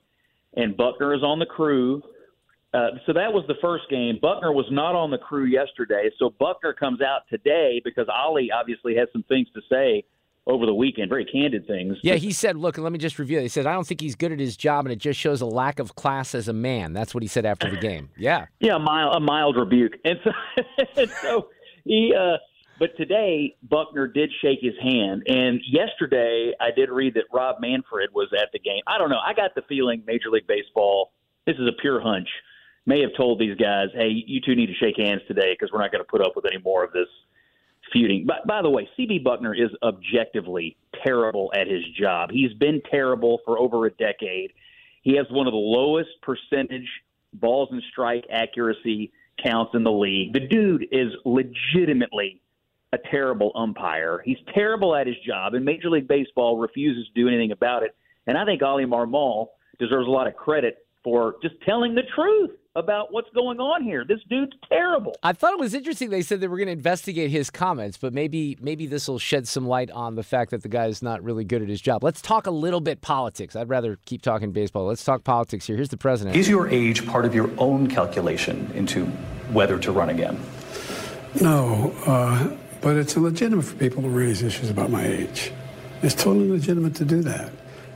and 0.55 0.75
Bucknor 0.77 1.15
is 1.15 1.21
on 1.21 1.37
the 1.37 1.45
crew. 1.45 2.01
Uh, 2.73 2.89
so 3.05 3.13
that 3.13 3.33
was 3.33 3.43
the 3.47 3.55
first 3.61 3.83
game. 3.89 4.19
Bucknor 4.21 4.53
was 4.53 4.67
not 4.69 4.95
on 4.95 5.09
the 5.09 5.17
crew 5.17 5.45
yesterday, 5.45 6.09
so 6.19 6.29
Bucknor 6.39 6.75
comes 6.75 7.01
out 7.01 7.21
today 7.29 7.81
because 7.83 8.07
Ollie 8.07 8.49
obviously 8.51 8.95
has 8.95 9.07
some 9.11 9.23
things 9.23 9.47
to 9.55 9.61
say 9.69 10.03
over 10.45 10.65
the 10.65 10.73
weekend, 10.73 11.09
very 11.09 11.25
candid 11.25 11.67
things. 11.67 11.97
Yeah, 12.03 12.15
he 12.15 12.31
said, 12.31 12.57
look, 12.57 12.77
let 12.77 12.91
me 12.91 12.97
just 12.97 13.19
review 13.19 13.39
it. 13.39 13.43
He 13.43 13.47
said, 13.47 13.65
I 13.65 13.73
don't 13.73 13.85
think 13.85 14.01
he's 14.01 14.15
good 14.15 14.31
at 14.31 14.39
his 14.39 14.57
job, 14.57 14.85
and 14.85 14.93
it 14.93 14.97
just 14.97 15.19
shows 15.19 15.41
a 15.41 15.45
lack 15.45 15.79
of 15.79 15.95
class 15.95 16.33
as 16.33 16.47
a 16.47 16.53
man. 16.53 16.93
That's 16.93 17.13
what 17.13 17.23
he 17.23 17.27
said 17.27 17.45
after 17.45 17.69
the 17.69 17.77
game. 17.77 18.09
Yeah. 18.17 18.47
Yeah, 18.59 18.75
a 18.75 18.79
mild, 18.79 19.15
a 19.15 19.19
mild 19.19 19.55
rebuke. 19.55 19.93
And 20.03 20.19
so, 20.23 20.31
and 20.97 21.09
so 21.09 21.49
he, 21.85 22.13
uh, 22.13 22.37
but 22.79 22.95
today 22.97 23.55
Bucknor 23.67 24.13
did 24.13 24.29
shake 24.41 24.59
his 24.61 24.73
hand. 24.81 25.23
And 25.27 25.61
yesterday 25.69 26.53
I 26.59 26.69
did 26.75 26.89
read 26.89 27.13
that 27.13 27.25
Rob 27.31 27.57
Manfred 27.61 28.09
was 28.13 28.29
at 28.33 28.49
the 28.51 28.59
game. 28.59 28.81
I 28.87 28.97
don't 28.97 29.09
know. 29.09 29.19
I 29.25 29.33
got 29.33 29.55
the 29.55 29.61
feeling 29.69 30.03
Major 30.05 30.29
League 30.29 30.47
Baseball, 30.47 31.11
this 31.45 31.55
is 31.55 31.67
a 31.67 31.81
pure 31.81 32.01
hunch, 32.01 32.27
may 32.89 33.01
have 33.01 33.11
told 33.15 33.39
these 33.39 33.55
guys, 33.55 33.87
hey, 33.93 34.09
you 34.25 34.41
two 34.41 34.55
need 34.55 34.65
to 34.65 34.73
shake 34.73 34.97
hands 34.97 35.21
today 35.27 35.53
because 35.53 35.71
we're 35.71 35.79
not 35.79 35.91
going 35.91 36.03
to 36.03 36.09
put 36.09 36.21
up 36.21 36.35
with 36.35 36.45
any 36.45 36.61
more 36.63 36.83
of 36.83 36.91
this 36.91 37.07
feuding. 37.93 38.25
But 38.25 38.47
by 38.47 38.63
the 38.63 38.69
way, 38.69 38.89
CB 38.97 39.23
Bucknor 39.23 39.53
is 39.53 39.69
objectively 39.83 40.75
terrible 41.03 41.51
at 41.55 41.67
his 41.67 41.83
job. 41.99 42.31
He's 42.31 42.51
been 42.53 42.81
terrible 42.89 43.41
for 43.45 43.59
over 43.59 43.85
a 43.85 43.91
decade. 43.91 44.53
He 45.03 45.15
has 45.17 45.27
one 45.29 45.45
of 45.45 45.53
the 45.53 45.57
lowest 45.57 46.09
percentage 46.23 46.87
balls 47.33 47.69
and 47.71 47.81
strike 47.91 48.25
accuracy 48.31 49.11
counts 49.43 49.71
in 49.75 49.83
the 49.83 49.91
league. 49.91 50.33
The 50.33 50.47
dude 50.47 50.87
is 50.91 51.13
legitimately 51.25 52.41
a 52.91 52.97
terrible 53.11 53.51
umpire. 53.53 54.19
He's 54.25 54.39
terrible 54.53 54.95
at 54.95 55.05
his 55.05 55.15
job, 55.25 55.53
and 55.53 55.63
Major 55.63 55.91
League 55.91 56.07
Baseball 56.07 56.57
refuses 56.57 57.05
to 57.05 57.13
do 57.13 57.27
anything 57.27 57.51
about 57.51 57.83
it. 57.83 57.95
And 58.25 58.35
I 58.35 58.45
think 58.45 58.63
Ollie 58.63 58.85
Marmol 58.85 59.49
deserves 59.77 60.07
a 60.07 60.11
lot 60.11 60.27
of 60.27 60.35
credit 60.35 60.79
for 61.03 61.35
just 61.41 61.55
telling 61.65 61.95
the 61.95 62.01
truth 62.15 62.51
about 62.79 63.13
what's 63.13 63.29
going 63.35 63.59
on 63.59 63.83
here. 63.83 64.03
This 64.03 64.19
dude's 64.29 64.53
terrible. 64.67 65.15
I 65.21 65.33
thought 65.33 65.53
it 65.53 65.59
was 65.59 65.73
interesting. 65.73 66.09
They 66.09 66.21
said 66.21 66.39
they 66.39 66.47
were 66.47 66.57
going 66.57 66.67
to 66.67 66.73
investigate 66.73 67.29
his 67.29 67.49
comments, 67.49 67.97
but 67.97 68.13
maybe 68.13 68.57
maybe 68.61 68.87
this 68.87 69.07
will 69.07 69.19
shed 69.19 69.47
some 69.47 69.67
light 69.67 69.91
on 69.91 70.15
the 70.15 70.23
fact 70.23 70.51
that 70.51 70.63
the 70.63 70.69
guy 70.69 70.87
is 70.87 71.03
not 71.03 71.23
really 71.23 71.43
good 71.43 71.61
at 71.61 71.69
his 71.69 71.81
job. 71.81 72.03
Let's 72.03 72.21
talk 72.21 72.47
a 72.47 72.51
little 72.51 72.81
bit 72.81 73.01
politics. 73.01 73.55
I'd 73.55 73.69
rather 73.69 73.99
keep 74.05 74.21
talking 74.21 74.51
baseball. 74.51 74.85
Let's 74.85 75.03
talk 75.03 75.23
politics 75.23 75.67
here. 75.67 75.75
Here's 75.75 75.89
the 75.89 75.97
president. 75.97 76.35
Is 76.35 76.49
your 76.49 76.67
age 76.69 77.05
part 77.05 77.25
of 77.25 77.35
your 77.35 77.51
own 77.57 77.87
calculation 77.87 78.71
into 78.73 79.05
whether 79.51 79.77
to 79.79 79.91
run 79.91 80.09
again? 80.09 80.39
No, 81.41 81.93
uh, 82.05 82.55
but 82.81 82.95
it's 82.95 83.15
legitimate 83.15 83.63
for 83.63 83.75
people 83.75 84.01
to 84.01 84.09
raise 84.09 84.41
issues 84.41 84.69
about 84.69 84.89
my 84.89 85.05
age. 85.05 85.51
It's 86.01 86.15
totally 86.15 86.49
legitimate 86.49 86.95
to 86.95 87.05
do 87.05 87.21
that. 87.23 87.51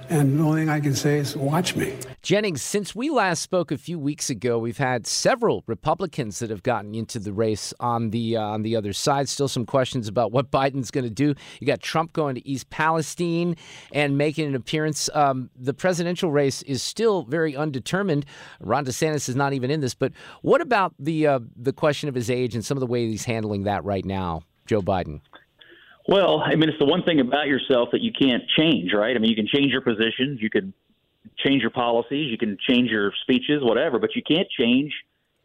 And 0.09 0.39
the 0.39 0.43
only 0.43 0.61
thing 0.61 0.69
I 0.69 0.79
can 0.79 0.95
say 0.95 1.19
is 1.19 1.35
watch 1.35 1.75
me. 1.75 1.95
Jennings, 2.21 2.61
since 2.61 2.95
we 2.95 3.09
last 3.09 3.41
spoke 3.41 3.71
a 3.71 3.77
few 3.77 3.97
weeks 3.99 4.29
ago, 4.29 4.57
we've 4.57 4.77
had 4.77 5.07
several 5.07 5.63
Republicans 5.67 6.39
that 6.39 6.49
have 6.49 6.63
gotten 6.63 6.95
into 6.95 7.19
the 7.19 7.33
race 7.33 7.73
on 7.79 8.11
the 8.11 8.37
uh, 8.37 8.41
on 8.41 8.63
the 8.63 8.75
other 8.75 8.93
side. 8.93 9.29
Still 9.29 9.47
some 9.47 9.65
questions 9.65 10.07
about 10.07 10.31
what 10.31 10.51
Biden's 10.51 10.91
going 10.91 11.03
to 11.03 11.09
do. 11.09 11.35
You 11.59 11.67
got 11.67 11.81
Trump 11.81 12.13
going 12.13 12.35
to 12.35 12.47
East 12.47 12.69
Palestine 12.69 13.55
and 13.91 14.17
making 14.17 14.47
an 14.47 14.55
appearance. 14.55 15.09
Um, 15.13 15.49
the 15.55 15.73
presidential 15.73 16.31
race 16.31 16.61
is 16.63 16.81
still 16.83 17.23
very 17.23 17.55
undetermined. 17.55 18.25
Ron 18.59 18.85
DeSantis 18.85 19.29
is 19.29 19.35
not 19.35 19.53
even 19.53 19.71
in 19.71 19.81
this. 19.81 19.93
But 19.93 20.13
what 20.41 20.61
about 20.61 20.93
the 20.99 21.27
uh, 21.27 21.39
the 21.55 21.73
question 21.73 22.09
of 22.09 22.15
his 22.15 22.29
age 22.29 22.55
and 22.55 22.63
some 22.63 22.77
of 22.77 22.81
the 22.81 22.87
way 22.87 23.07
he's 23.07 23.25
handling 23.25 23.63
that 23.63 23.83
right 23.83 24.05
now, 24.05 24.43
Joe 24.65 24.81
Biden? 24.81 25.21
Well, 26.07 26.41
I 26.41 26.55
mean, 26.55 26.69
it's 26.69 26.79
the 26.79 26.85
one 26.85 27.03
thing 27.03 27.19
about 27.19 27.47
yourself 27.47 27.89
that 27.93 28.01
you 28.01 28.11
can't 28.11 28.43
change, 28.57 28.91
right? 28.93 29.15
I 29.15 29.19
mean, 29.19 29.29
you 29.29 29.35
can 29.35 29.47
change 29.47 29.71
your 29.71 29.81
positions, 29.81 30.41
you 30.41 30.49
can 30.49 30.73
change 31.37 31.61
your 31.61 31.71
policies, 31.71 32.29
you 32.29 32.37
can 32.37 32.57
change 32.67 32.89
your 32.89 33.11
speeches, 33.21 33.61
whatever, 33.61 33.99
but 33.99 34.15
you 34.15 34.21
can't 34.21 34.47
change 34.49 34.91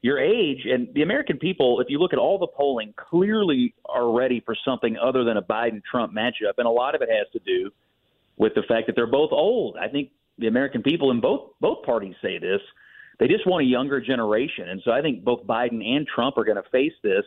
your 0.03 0.19
age. 0.19 0.65
And 0.65 0.93
the 0.95 1.03
American 1.03 1.39
people, 1.39 1.81
if 1.81 1.89
you 1.89 1.99
look 1.99 2.13
at 2.13 2.19
all 2.19 2.39
the 2.39 2.47
polling, 2.47 2.93
clearly 2.97 3.75
are 3.89 4.11
ready 4.11 4.41
for 4.45 4.57
something 4.65 4.97
other 4.97 5.25
than 5.25 5.37
a 5.37 5.43
Biden 5.43 5.83
Trump 5.89 6.13
matchup. 6.13 6.55
And 6.59 6.67
a 6.67 6.71
lot 6.71 6.95
of 6.95 7.03
it 7.03 7.09
has 7.09 7.27
to 7.33 7.41
do 7.41 7.71
with 8.37 8.55
the 8.55 8.63
fact 8.63 8.87
that 8.87 8.97
they're 8.97 9.07
both 9.07 9.31
old. 9.33 9.77
I 9.77 9.89
think 9.89 10.11
the 10.39 10.47
American 10.47 10.83
people 10.83 11.11
in 11.11 11.21
both 11.21 11.51
both 11.61 11.85
parties 11.85 12.15
say 12.23 12.39
this. 12.39 12.61
They 13.19 13.27
just 13.27 13.47
want 13.47 13.65
a 13.65 13.69
younger 13.69 14.01
generation. 14.01 14.69
And 14.69 14.81
so 14.85 14.93
I 14.93 15.03
think 15.03 15.25
both 15.25 15.45
Biden 15.45 15.85
and 15.85 16.07
Trump 16.07 16.39
are 16.39 16.45
going 16.45 16.63
to 16.63 16.71
face 16.71 16.93
this. 17.03 17.25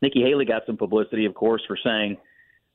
Nikki 0.00 0.22
Haley 0.22 0.44
got 0.44 0.62
some 0.66 0.76
publicity, 0.76 1.24
of 1.26 1.34
course, 1.34 1.62
for 1.66 1.76
saying 1.82 2.16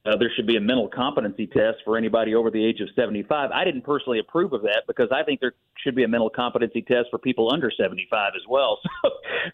uh, 0.07 0.15
there 0.17 0.31
should 0.35 0.47
be 0.47 0.55
a 0.55 0.61
mental 0.61 0.87
competency 0.87 1.47
test 1.47 1.77
for 1.83 1.97
anybody 1.97 2.33
over 2.33 2.49
the 2.49 2.63
age 2.63 2.79
of 2.79 2.87
75. 2.95 3.51
I 3.51 3.63
didn't 3.63 3.81
personally 3.81 4.19
approve 4.19 4.53
of 4.53 4.61
that 4.61 4.83
because 4.87 5.09
I 5.11 5.23
think 5.23 5.41
there 5.41 5.53
should 5.83 5.95
be 5.95 6.03
a 6.03 6.07
mental 6.07 6.29
competency 6.29 6.81
test 6.81 7.07
for 7.11 7.17
people 7.17 7.51
under 7.51 7.71
75 7.71 8.33
as 8.35 8.43
well. 8.49 8.79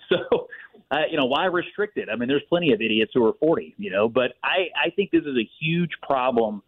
So, 0.10 0.16
so 0.32 0.48
uh, 0.92 1.02
you 1.10 1.18
know, 1.18 1.26
why 1.26 1.46
restrict 1.46 1.98
it? 1.98 2.08
I 2.12 2.16
mean, 2.16 2.28
there's 2.28 2.44
plenty 2.50 2.72
of 2.74 2.82
idiots 2.82 3.12
who 3.14 3.26
are 3.26 3.34
40, 3.40 3.76
you 3.78 3.92
know, 3.92 4.10
but 4.10 4.34
I, 4.44 4.70
I 4.76 4.90
think 4.92 5.12
this 5.12 5.24
is 5.24 5.36
a 5.38 5.50
huge 5.60 5.92
problem 6.02 6.62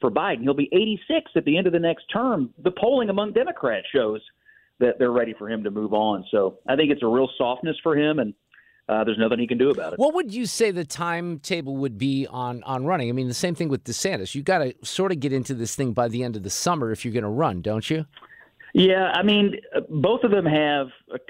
for 0.00 0.10
Biden. 0.10 0.42
He'll 0.42 0.54
be 0.54 0.68
86 0.72 1.30
at 1.36 1.44
the 1.44 1.56
end 1.56 1.66
of 1.66 1.72
the 1.72 1.78
next 1.78 2.04
term. 2.12 2.50
The 2.62 2.70
polling 2.70 3.08
among 3.08 3.32
Democrats 3.32 3.86
shows 3.94 4.20
that 4.78 4.98
they're 4.98 5.12
ready 5.12 5.34
for 5.38 5.48
him 5.50 5.64
to 5.64 5.70
move 5.70 5.94
on. 5.94 6.24
So 6.30 6.58
I 6.68 6.76
think 6.76 6.90
it's 6.90 7.02
a 7.02 7.06
real 7.06 7.28
softness 7.38 7.76
for 7.82 7.96
him, 7.96 8.18
and 8.18 8.34
uh, 8.88 9.02
there's 9.04 9.18
nothing 9.18 9.38
he 9.38 9.46
can 9.46 9.58
do 9.58 9.70
about 9.70 9.92
it. 9.92 9.98
What 9.98 10.14
would 10.14 10.32
you 10.32 10.46
say 10.46 10.70
the 10.70 10.84
timetable 10.84 11.76
would 11.78 11.98
be 11.98 12.26
on 12.28 12.62
on 12.62 12.84
running? 12.84 13.08
I 13.08 13.12
mean, 13.12 13.28
the 13.28 13.34
same 13.34 13.54
thing 13.54 13.68
with 13.68 13.84
DeSantis. 13.84 14.34
You 14.34 14.42
got 14.42 14.58
to 14.58 14.74
sort 14.82 15.10
of 15.12 15.20
get 15.20 15.32
into 15.32 15.54
this 15.54 15.74
thing 15.74 15.92
by 15.92 16.08
the 16.08 16.22
end 16.22 16.36
of 16.36 16.42
the 16.42 16.50
summer 16.50 16.92
if 16.92 17.04
you're 17.04 17.14
going 17.14 17.24
to 17.24 17.28
run, 17.28 17.62
don't 17.62 17.88
you? 17.90 18.06
Yeah, 18.74 19.10
I 19.14 19.22
mean, 19.22 19.56
uh, 19.74 19.80
both 19.88 20.22
of 20.22 20.30
them 20.30 20.44
have 20.44 20.88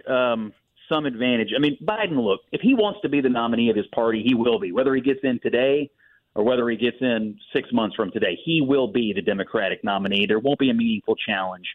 um, 0.09 0.53
some 0.91 1.07
advantage. 1.07 1.51
I 1.57 1.61
mean, 1.61 1.79
Biden, 1.83 2.23
look, 2.23 2.41
if 2.53 2.61
he 2.61 2.75
wants 2.75 3.01
to 3.03 3.09
be 3.09 3.21
the 3.21 3.29
nominee 3.29 3.71
of 3.71 3.77
his 3.77 3.87
party, 3.95 4.23
he 4.27 4.35
will 4.35 4.59
be. 4.59 4.73
Whether 4.73 4.95
he 4.95 5.01
gets 5.01 5.21
in 5.23 5.41
today 5.43 5.91
or 6.35 6.45
whether 6.45 6.69
he 6.69 6.77
gets 6.77 6.97
in 7.01 7.39
six 7.53 7.73
months 7.73 7.97
from 7.97 8.11
today, 8.11 8.39
he 8.45 8.61
will 8.61 8.89
be 8.89 9.13
the 9.15 9.23
Democratic 9.23 9.83
nominee. 9.83 10.27
There 10.27 10.41
won't 10.41 10.59
be 10.59 10.71
a 10.71 10.75
meaningful 10.75 11.17
challenge. 11.17 11.67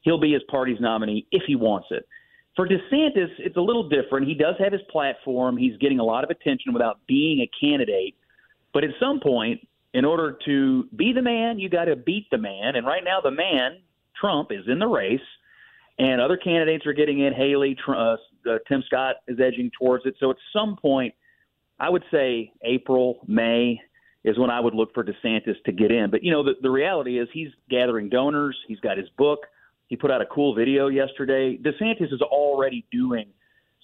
He'll 0.00 0.18
be 0.20 0.32
his 0.32 0.42
party's 0.50 0.80
nominee 0.80 1.26
if 1.30 1.42
he 1.46 1.54
wants 1.54 1.88
it. 1.90 2.06
For 2.56 2.66
DeSantis, 2.66 3.30
it's 3.38 3.56
a 3.56 3.60
little 3.60 3.88
different. 3.88 4.26
He 4.26 4.34
does 4.34 4.56
have 4.58 4.72
his 4.72 4.82
platform. 4.90 5.56
He's 5.56 5.76
getting 5.78 6.00
a 6.00 6.04
lot 6.04 6.24
of 6.24 6.30
attention 6.30 6.72
without 6.72 6.98
being 7.06 7.40
a 7.40 7.50
candidate. 7.60 8.16
But 8.72 8.84
at 8.84 8.90
some 9.00 9.20
point, 9.20 9.66
in 9.94 10.04
order 10.04 10.36
to 10.44 10.84
be 10.96 11.12
the 11.12 11.22
man, 11.22 11.58
you 11.58 11.68
got 11.68 11.86
to 11.86 11.96
beat 11.96 12.28
the 12.30 12.38
man. 12.38 12.76
And 12.76 12.86
right 12.86 13.02
now, 13.04 13.20
the 13.20 13.30
man, 13.30 13.78
Trump, 14.18 14.52
is 14.52 14.64
in 14.66 14.78
the 14.78 14.86
race, 14.86 15.20
and 15.98 16.20
other 16.20 16.36
candidates 16.36 16.86
are 16.86 16.92
getting 16.92 17.20
in. 17.20 17.32
Haley, 17.32 17.76
uh, 17.88 17.92
uh, 17.92 18.16
Tim 18.68 18.82
Scott 18.86 19.16
is 19.28 19.38
edging 19.40 19.70
towards 19.78 20.06
it. 20.06 20.14
So 20.18 20.30
at 20.30 20.36
some 20.52 20.76
point, 20.76 21.14
I 21.78 21.88
would 21.88 22.04
say 22.10 22.52
April, 22.62 23.20
May 23.26 23.80
is 24.24 24.38
when 24.38 24.50
I 24.50 24.60
would 24.60 24.74
look 24.74 24.92
for 24.92 25.02
DeSantis 25.02 25.62
to 25.64 25.72
get 25.72 25.90
in. 25.90 26.10
But 26.10 26.22
you 26.22 26.30
know, 26.30 26.42
the, 26.42 26.54
the 26.60 26.70
reality 26.70 27.18
is 27.18 27.28
he's 27.32 27.48
gathering 27.68 28.08
donors. 28.08 28.56
He's 28.68 28.80
got 28.80 28.98
his 28.98 29.08
book. 29.16 29.40
He 29.90 29.96
put 29.96 30.10
out 30.10 30.22
a 30.22 30.26
cool 30.26 30.54
video 30.54 30.86
yesterday. 30.86 31.58
DeSantis 31.58 32.12
is 32.12 32.22
already 32.22 32.86
doing 32.92 33.26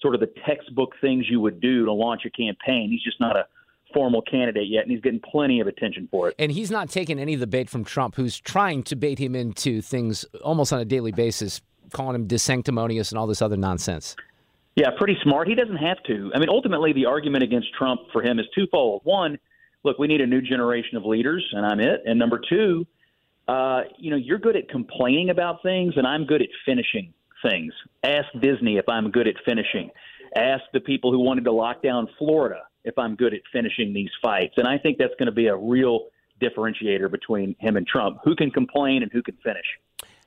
sort 0.01 0.15
of 0.15 0.21
the 0.21 0.31
textbook 0.47 0.93
things 1.01 1.25
you 1.29 1.41
would 1.41 1.59
do 1.59 1.85
to 1.85 1.91
launch 1.91 2.21
a 2.25 2.29
campaign. 2.29 2.89
He's 2.89 3.03
just 3.03 3.19
not 3.19 3.35
a 3.35 3.45
formal 3.93 4.21
candidate 4.21 4.67
yet, 4.69 4.83
and 4.83 4.91
he's 4.91 5.01
getting 5.01 5.19
plenty 5.19 5.59
of 5.59 5.67
attention 5.67 6.07
for 6.09 6.29
it. 6.29 6.35
And 6.39 6.51
he's 6.51 6.71
not 6.71 6.89
taking 6.89 7.19
any 7.19 7.33
of 7.33 7.41
the 7.41 7.47
bait 7.47 7.69
from 7.69 7.83
Trump, 7.83 8.15
who's 8.15 8.39
trying 8.39 8.83
to 8.83 8.95
bait 8.95 9.19
him 9.19 9.35
into 9.35 9.81
things 9.81 10.23
almost 10.43 10.71
on 10.71 10.79
a 10.79 10.85
daily 10.85 11.11
basis, 11.11 11.61
calling 11.91 12.15
him 12.15 12.25
DeSanctimonious 12.25 13.11
and 13.11 13.19
all 13.19 13.27
this 13.27 13.41
other 13.41 13.57
nonsense. 13.57 14.15
Yeah, 14.77 14.91
pretty 14.97 15.17
smart. 15.23 15.49
He 15.49 15.55
doesn't 15.55 15.77
have 15.77 16.01
to. 16.03 16.31
I 16.33 16.39
mean, 16.39 16.49
ultimately, 16.49 16.93
the 16.93 17.05
argument 17.05 17.43
against 17.43 17.73
Trump 17.73 18.01
for 18.13 18.21
him 18.21 18.39
is 18.39 18.45
twofold. 18.55 19.01
One, 19.03 19.39
look, 19.83 19.99
we 19.99 20.07
need 20.07 20.21
a 20.21 20.27
new 20.27 20.41
generation 20.41 20.95
of 20.95 21.03
leaders, 21.03 21.45
and 21.51 21.65
I'm 21.65 21.79
it. 21.81 22.03
And 22.05 22.17
number 22.17 22.39
two, 22.47 22.85
uh, 23.47 23.81
you 23.97 24.11
know, 24.11 24.17
you're 24.17 24.39
good 24.39 24.55
at 24.55 24.69
complaining 24.69 25.29
about 25.29 25.61
things, 25.63 25.93
and 25.95 26.05
I'm 26.05 26.25
good 26.25 26.41
at 26.41 26.49
finishing 26.65 27.13
things. 27.47 27.73
Ask 28.03 28.27
Disney 28.41 28.77
if 28.77 28.87
I'm 28.89 29.11
good 29.11 29.27
at 29.27 29.35
finishing. 29.45 29.89
Ask 30.35 30.63
the 30.73 30.79
people 30.79 31.11
who 31.11 31.19
wanted 31.19 31.45
to 31.45 31.51
lock 31.51 31.81
down 31.81 32.07
Florida 32.17 32.63
if 32.83 32.97
I'm 32.97 33.15
good 33.15 33.33
at 33.33 33.41
finishing 33.51 33.93
these 33.93 34.09
fights. 34.21 34.53
And 34.57 34.67
I 34.67 34.77
think 34.77 34.97
that's 34.97 35.13
going 35.17 35.27
to 35.27 35.31
be 35.31 35.47
a 35.47 35.55
real 35.55 36.07
differentiator 36.41 37.09
between 37.09 37.55
him 37.59 37.77
and 37.77 37.87
Trump. 37.87 38.19
Who 38.23 38.35
can 38.35 38.51
complain 38.51 39.03
and 39.03 39.11
who 39.11 39.21
can 39.21 39.37
finish? 39.43 39.65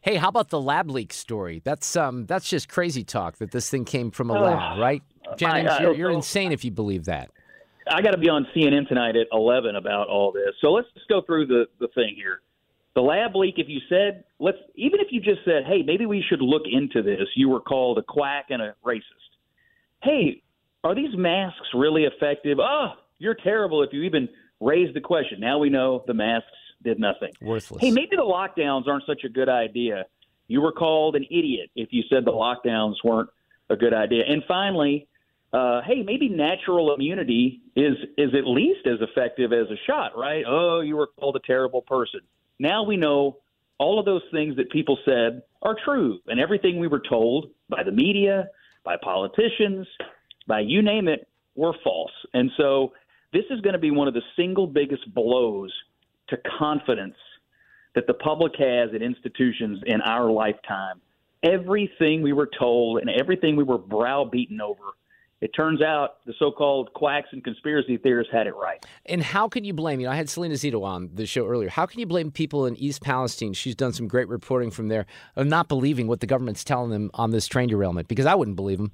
Hey, 0.03 0.17
how 0.17 0.29
about 0.29 0.49
the 0.49 0.61
lab 0.61 0.91
leak 0.91 1.13
story? 1.13 1.61
That's 1.63 1.95
um, 1.95 2.25
that's 2.25 2.49
just 2.49 2.69
crazy 2.71 3.05
talk 3.05 3.37
that 3.37 3.51
this 3.51 3.69
thing 3.69 3.85
came 3.85 4.11
from 4.11 4.31
a 4.31 4.33
lab, 4.33 4.79
right? 4.79 5.03
Jennings, 5.37 5.71
I, 5.71 5.83
you're, 5.83 5.95
you're 5.95 6.11
insane 6.11 6.53
if 6.53 6.65
you 6.65 6.71
believe 6.71 7.05
that. 7.05 7.31
I 7.87 8.03
got 8.03 8.13
to 8.13 8.19
be 8.19 8.29
on 8.29 8.47
CNN 8.55 8.89
tonight 8.89 9.17
at 9.17 9.27
11 9.33 9.77
about 9.77 10.09
all 10.09 10.33
this. 10.33 10.55
So 10.61 10.69
let's 10.73 10.89
just 10.95 11.09
go 11.09 11.23
through 11.23 11.47
the, 11.47 11.67
the 11.81 11.89
thing 11.89 12.15
here. 12.17 12.41
The 13.01 13.07
lab 13.07 13.35
leak, 13.35 13.55
if 13.57 13.67
you 13.67 13.81
said, 13.89 14.25
let's, 14.39 14.59
even 14.75 15.01
if 15.01 15.07
you 15.11 15.23
just 15.23 15.43
said, 15.47 15.63
hey, 15.67 15.83
maybe 15.83 16.05
we 16.05 16.23
should 16.29 16.43
look 16.43 16.65
into 16.71 17.03
this, 17.03 17.29
you 17.35 17.49
were 17.49 17.61
called 17.61 17.97
a 17.97 18.03
quack 18.03 18.49
and 18.51 18.61
a 18.61 18.75
racist. 18.85 19.01
Hey, 20.03 20.43
are 20.85 20.95
these 20.95 21.17
masks 21.17 21.69
really 21.73 22.05
effective? 22.05 22.59
Oh, 22.61 22.89
you're 23.17 23.37
terrible 23.43 23.83
if 23.83 23.95
you 23.95 24.03
even 24.03 24.29
raise 24.61 24.93
the 24.93 25.01
question. 25.01 25.41
Now 25.41 25.57
we 25.57 25.71
know 25.71 26.05
the 26.07 26.13
masks 26.13 26.51
did 26.85 27.01
nothing. 27.01 27.31
Worthless. 27.41 27.81
Hey, 27.81 27.91
maybe 27.91 28.17
the 28.17 28.23
lockdowns 28.23 28.87
aren't 28.87 29.07
such 29.07 29.25
a 29.25 29.31
good 29.31 29.49
idea. 29.49 30.05
You 30.47 30.61
were 30.61 30.73
called 30.73 31.17
an 31.17 31.25
idiot 31.31 31.71
if 31.75 31.89
you 31.93 32.03
said 32.11 32.27
the 32.27 32.33
lockdowns 32.33 32.97
weren't 33.03 33.31
a 33.71 33.77
good 33.77 33.95
idea. 33.95 34.25
And 34.29 34.43
finally, 34.47 35.09
uh, 35.55 35.81
hey, 35.87 36.03
maybe 36.03 36.29
natural 36.29 36.95
immunity 36.95 37.63
is 37.75 37.95
is 38.19 38.35
at 38.35 38.47
least 38.47 38.87
as 38.87 38.99
effective 39.01 39.55
as 39.55 39.69
a 39.71 39.77
shot, 39.87 40.19
right? 40.19 40.45
Oh, 40.47 40.81
you 40.81 40.97
were 40.97 41.07
called 41.19 41.37
a 41.37 41.47
terrible 41.47 41.81
person. 41.81 42.21
Now 42.61 42.83
we 42.83 42.99
know 42.99 43.39
all 43.79 43.99
of 43.99 44.05
those 44.05 44.23
things 44.31 44.55
that 44.57 44.71
people 44.71 44.99
said 45.07 45.43
are 45.63 45.75
true, 45.83 46.21
and 46.27 46.39
everything 46.39 46.79
we 46.79 46.89
were 46.89 47.03
told 47.09 47.47
by 47.71 47.83
the 47.83 47.91
media, 47.91 48.49
by 48.85 48.97
politicians, 49.03 49.87
by 50.47 50.61
you 50.61 50.83
name 50.83 51.09
it, 51.09 51.27
were 51.55 51.73
false. 51.83 52.13
And 52.35 52.51
so 52.59 52.93
this 53.33 53.45
is 53.51 53.63
going 53.63 53.73
to 53.73 53.79
be 53.79 53.91
one 53.91 54.09
of 54.09 54.15
the 54.15 54.23
single 54.37 54.67
biggest 54.67 55.13
blows 55.15 55.73
to 56.29 56.37
confidence 56.59 57.17
that 57.95 58.07
the 58.07 58.15
public 58.15 58.53
has 58.59 58.91
in 58.95 59.03
institutions 59.03 59.81
in 59.87 60.03
our 60.03 60.31
lifetime. 60.31 61.01
Everything 61.43 62.21
we 62.21 62.35
were 62.35 62.51
told 62.59 63.01
and 63.01 63.09
everything 63.09 63.57
we 63.57 63.65
were 63.65 63.79
browbeaten 63.79 64.61
over 64.61 64.93
it 65.41 65.49
turns 65.55 65.81
out 65.81 66.25
the 66.27 66.35
so-called 66.39 66.93
quacks 66.93 67.29
and 67.33 67.43
conspiracy 67.43 67.97
theorists 67.97 68.33
had 68.33 68.47
it 68.47 68.55
right. 68.55 68.85
And 69.07 69.23
how 69.23 69.49
can 69.49 69.65
you 69.65 69.73
blame? 69.73 69.99
You 69.99 70.07
know, 70.07 70.13
I 70.13 70.17
had 70.17 70.29
Selena 70.29 70.55
Zito 70.55 70.85
on 70.85 71.11
the 71.15 71.25
show 71.25 71.47
earlier. 71.47 71.71
How 71.71 71.87
can 71.87 71.99
you 71.99 72.07
blame 72.07 72.31
people 72.31 72.67
in 72.67 72.77
East 72.77 73.01
Palestine? 73.01 73.55
She's 73.55 73.75
done 73.75 73.93
some 73.93 74.07
great 74.07 74.29
reporting 74.29 74.71
from 74.71 74.89
there 74.89 75.07
of 75.37 75.47
not 75.47 75.69
believing 75.69 76.09
what 76.09 76.21
the 76.21 76.27
government's 76.27 76.63
telling 76.63 76.91
them 76.91 77.11
on 77.15 77.31
this 77.31 77.47
train 77.47 77.69
derailment 77.69 78.07
because 78.07 78.27
I 78.27 78.35
wouldn't 78.35 78.57
believe 78.57 78.79
them. 78.79 78.93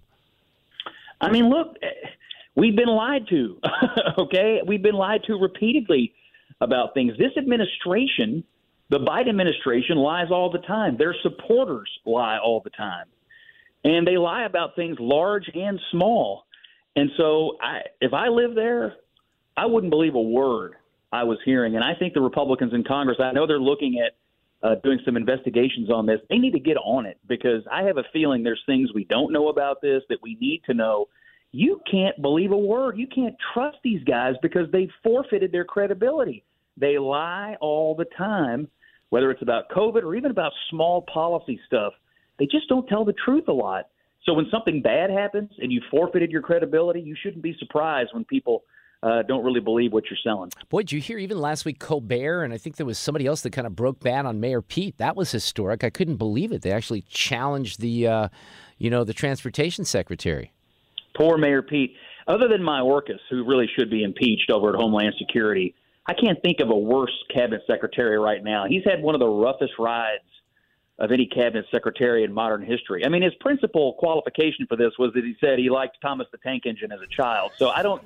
I 1.20 1.30
mean, 1.30 1.48
look, 1.48 1.76
eh, 1.82 1.86
we've 2.54 2.76
been 2.76 2.88
lied 2.88 3.26
to. 3.30 3.60
okay, 4.18 4.60
we've 4.64 4.82
been 4.82 4.94
lied 4.94 5.22
to 5.26 5.34
repeatedly 5.34 6.14
about 6.60 6.94
things. 6.94 7.12
This 7.18 7.32
administration, 7.36 8.44
the 8.88 9.00
Biden 9.00 9.30
administration, 9.30 9.96
lies 9.96 10.28
all 10.30 10.50
the 10.52 10.58
time. 10.58 10.96
Their 10.96 11.14
supporters 11.24 11.90
lie 12.04 12.38
all 12.38 12.60
the 12.60 12.70
time 12.70 13.06
and 13.86 14.06
they 14.06 14.16
lie 14.16 14.44
about 14.44 14.74
things 14.74 14.96
large 14.98 15.48
and 15.54 15.80
small. 15.92 16.44
And 16.96 17.10
so, 17.16 17.56
I, 17.62 17.82
if 18.00 18.12
I 18.12 18.28
lived 18.28 18.56
there, 18.56 18.94
I 19.56 19.66
wouldn't 19.66 19.90
believe 19.90 20.14
a 20.14 20.20
word 20.20 20.74
I 21.12 21.24
was 21.24 21.38
hearing. 21.44 21.76
And 21.76 21.84
I 21.84 21.94
think 21.94 22.12
the 22.12 22.20
Republicans 22.20 22.74
in 22.74 22.84
Congress, 22.84 23.18
I 23.20 23.32
know 23.32 23.46
they're 23.46 23.60
looking 23.60 24.02
at 24.04 24.16
uh, 24.66 24.74
doing 24.82 24.98
some 25.04 25.16
investigations 25.16 25.90
on 25.90 26.06
this. 26.06 26.20
They 26.28 26.38
need 26.38 26.52
to 26.52 26.58
get 26.60 26.76
on 26.78 27.06
it 27.06 27.18
because 27.28 27.62
I 27.70 27.82
have 27.82 27.98
a 27.98 28.04
feeling 28.12 28.42
there's 28.42 28.62
things 28.66 28.90
we 28.92 29.04
don't 29.04 29.32
know 29.32 29.48
about 29.48 29.80
this 29.80 30.02
that 30.08 30.18
we 30.22 30.36
need 30.40 30.62
to 30.66 30.74
know. 30.74 31.06
You 31.52 31.80
can't 31.88 32.20
believe 32.20 32.50
a 32.50 32.58
word. 32.58 32.98
You 32.98 33.06
can't 33.06 33.36
trust 33.54 33.78
these 33.84 34.02
guys 34.04 34.34
because 34.42 34.70
they've 34.72 34.90
forfeited 35.04 35.52
their 35.52 35.64
credibility. 35.64 36.44
They 36.76 36.98
lie 36.98 37.56
all 37.60 37.94
the 37.94 38.06
time, 38.18 38.68
whether 39.10 39.30
it's 39.30 39.42
about 39.42 39.70
COVID 39.70 40.02
or 40.02 40.16
even 40.16 40.30
about 40.30 40.52
small 40.70 41.02
policy 41.02 41.60
stuff 41.66 41.92
they 42.38 42.46
just 42.46 42.68
don't 42.68 42.86
tell 42.88 43.04
the 43.04 43.14
truth 43.24 43.48
a 43.48 43.52
lot. 43.52 43.86
So 44.24 44.34
when 44.34 44.46
something 44.50 44.82
bad 44.82 45.10
happens 45.10 45.50
and 45.58 45.70
you 45.70 45.80
forfeited 45.90 46.30
your 46.30 46.42
credibility, 46.42 47.00
you 47.00 47.16
shouldn't 47.20 47.42
be 47.42 47.56
surprised 47.58 48.10
when 48.12 48.24
people 48.24 48.64
uh, 49.02 49.22
don't 49.22 49.44
really 49.44 49.60
believe 49.60 49.92
what 49.92 50.04
you're 50.10 50.18
selling. 50.24 50.50
Boy, 50.68 50.80
did 50.80 50.92
you 50.92 51.00
hear 51.00 51.18
even 51.18 51.38
last 51.38 51.64
week 51.64 51.78
Colbert 51.78 52.42
and 52.42 52.52
I 52.52 52.58
think 52.58 52.76
there 52.76 52.86
was 52.86 52.98
somebody 52.98 53.26
else 53.26 53.42
that 53.42 53.52
kind 53.52 53.66
of 53.66 53.76
broke 53.76 54.00
bad 54.00 54.26
on 54.26 54.40
Mayor 54.40 54.62
Pete. 54.62 54.98
That 54.98 55.14
was 55.14 55.30
historic. 55.30 55.84
I 55.84 55.90
couldn't 55.90 56.16
believe 56.16 56.50
it. 56.50 56.62
They 56.62 56.72
actually 56.72 57.02
challenged 57.02 57.80
the, 57.80 58.08
uh, 58.08 58.28
you 58.78 58.90
know, 58.90 59.04
the 59.04 59.14
transportation 59.14 59.84
secretary. 59.84 60.52
Poor 61.16 61.38
Mayor 61.38 61.62
Pete. 61.62 61.94
Other 62.26 62.48
than 62.48 62.62
Mayorkas, 62.62 63.20
who 63.30 63.44
really 63.44 63.68
should 63.78 63.90
be 63.90 64.02
impeached 64.02 64.50
over 64.50 64.70
at 64.70 64.74
Homeland 64.74 65.14
Security, 65.18 65.74
I 66.06 66.14
can't 66.14 66.40
think 66.42 66.58
of 66.60 66.70
a 66.70 66.76
worse 66.76 67.12
cabinet 67.32 67.62
secretary 67.66 68.18
right 68.18 68.42
now. 68.42 68.64
He's 68.68 68.82
had 68.84 69.02
one 69.02 69.14
of 69.14 69.20
the 69.20 69.28
roughest 69.28 69.72
rides 69.78 70.24
of 70.98 71.12
any 71.12 71.26
cabinet 71.26 71.66
secretary 71.70 72.24
in 72.24 72.32
modern 72.32 72.62
history. 72.62 73.04
I 73.04 73.08
mean, 73.08 73.22
his 73.22 73.34
principal 73.40 73.94
qualification 73.94 74.66
for 74.66 74.76
this 74.76 74.92
was 74.98 75.12
that 75.14 75.24
he 75.24 75.36
said 75.40 75.58
he 75.58 75.68
liked 75.68 75.98
Thomas 76.00 76.26
the 76.32 76.38
Tank 76.38 76.64
Engine 76.64 76.90
as 76.90 77.00
a 77.00 77.06
child. 77.06 77.52
So 77.58 77.68
I 77.68 77.82
don't, 77.82 78.02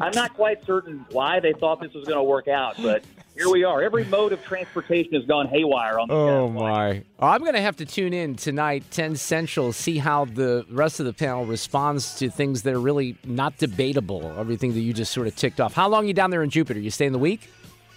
I'm 0.00 0.12
not 0.12 0.34
quite 0.34 0.64
certain 0.64 1.04
why 1.10 1.40
they 1.40 1.52
thought 1.52 1.80
this 1.80 1.92
was 1.92 2.04
going 2.04 2.18
to 2.18 2.22
work 2.22 2.46
out, 2.46 2.76
but 2.80 3.02
here 3.34 3.50
we 3.50 3.64
are. 3.64 3.82
Every 3.82 4.04
mode 4.04 4.32
of 4.32 4.44
transportation 4.44 5.14
has 5.14 5.24
gone 5.24 5.48
haywire 5.48 5.98
on 5.98 6.08
the 6.08 6.14
Oh 6.14 6.48
my! 6.48 7.02
I'm 7.18 7.40
going 7.40 7.54
to 7.54 7.60
have 7.60 7.76
to 7.76 7.86
tune 7.86 8.12
in 8.12 8.36
tonight, 8.36 8.84
10 8.90 9.16
Central, 9.16 9.72
see 9.72 9.98
how 9.98 10.24
the 10.24 10.64
rest 10.70 11.00
of 11.00 11.06
the 11.06 11.12
panel 11.12 11.44
responds 11.44 12.16
to 12.18 12.30
things 12.30 12.62
that 12.62 12.74
are 12.74 12.80
really 12.80 13.16
not 13.24 13.58
debatable. 13.58 14.34
Everything 14.38 14.74
that 14.74 14.80
you 14.80 14.92
just 14.92 15.12
sort 15.12 15.26
of 15.26 15.34
ticked 15.34 15.60
off. 15.60 15.74
How 15.74 15.88
long 15.88 16.04
are 16.04 16.08
you 16.08 16.14
down 16.14 16.30
there 16.30 16.42
in 16.44 16.50
Jupiter? 16.50 16.78
You 16.78 16.90
staying 16.90 17.08
in 17.08 17.12
the 17.12 17.18
week? 17.18 17.50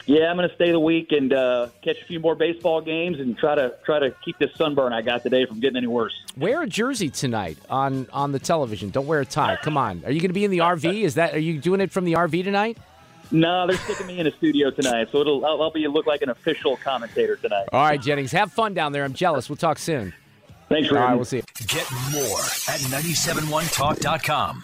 Yeah, 0.06 0.30
I'm 0.30 0.36
going 0.36 0.50
to 0.50 0.56
stay 0.56 0.72
the 0.72 0.80
week 0.80 1.12
and 1.12 1.32
uh, 1.32 1.68
catch 1.84 2.02
a 2.02 2.06
few 2.06 2.20
more 2.20 2.36
baseball 2.36 2.82
games 2.82 3.20
and 3.20 3.38
try 3.38 3.56
to 3.56 3.74
try 3.86 4.00
to 4.00 4.12
keep 4.26 4.38
this 4.40 4.54
sunburn 4.56 4.94
I 4.94 5.02
got 5.02 5.24
today 5.24 5.46
from 5.46 5.60
getting 5.60 5.78
any 5.78 5.88
worse. 5.88 6.14
Wear 6.38 6.64
a 6.64 6.68
jersey 6.68 7.10
tonight 7.10 7.58
on 7.70 8.08
on 8.12 8.32
the 8.32 8.40
television. 8.40 8.90
Don't 8.90 9.08
wear 9.08 9.20
a 9.22 9.26
tie. 9.26 9.58
Come 9.62 9.78
on. 9.78 10.04
Are 10.06 10.12
you 10.12 10.20
going 10.20 10.30
to 10.30 10.34
be 10.34 10.46
in 10.46 10.52
the 10.52 10.60
RV? 10.60 11.02
Is 11.04 11.16
that 11.16 11.34
are 11.34 11.40
you 11.40 11.60
doing 11.60 11.82
it 11.82 11.92
from 11.92 12.06
the 12.06 12.14
RV 12.14 12.44
tonight? 12.44 12.78
No, 13.34 13.66
they're 13.66 13.78
sticking 13.78 14.08
me 14.08 14.20
in 14.20 14.28
a 14.28 14.32
studio 14.32 14.72
tonight, 14.72 15.08
so 15.12 15.20
it'll 15.22 15.46
I'll, 15.46 15.62
I'll 15.62 15.72
be 15.72 15.88
look 15.88 16.06
like 16.06 16.22
an 16.22 16.30
official 16.30 16.76
commentator 16.78 17.38
tonight. 17.38 17.70
All 17.72 17.82
right, 17.84 18.02
Jennings, 18.02 18.32
have 18.34 18.52
fun 18.52 18.74
down 18.74 18.92
there. 18.92 19.04
I'm 19.06 19.14
jealous. 19.14 19.50
We'll 19.50 19.56
talk 19.56 19.80
soon. 19.80 20.14
Thanks, 20.68 20.90
All 20.90 20.98
Ruben. 20.98 21.16
we'll 21.16 21.26
see 21.26 21.38
you. 21.38 21.44
Get 21.68 21.90
more 22.12 22.40
at 22.40 22.80
971talk.com. 22.92 24.64